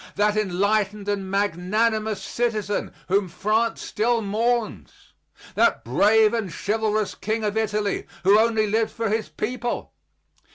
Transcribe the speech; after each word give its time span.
that 0.15 0.35
enlightened 0.35 1.07
and 1.07 1.29
magnanimous 1.29 2.19
citizen 2.23 2.91
whom 3.07 3.29
France 3.29 3.83
still 3.83 4.19
mourns? 4.19 5.13
that 5.53 5.85
brave 5.85 6.33
and 6.33 6.51
chivalrous 6.51 7.13
king 7.13 7.43
of 7.43 7.55
Italy 7.55 8.07
who 8.23 8.39
only 8.39 8.65
lived 8.65 8.89
for 8.89 9.09
his 9.09 9.29
people? 9.29 9.93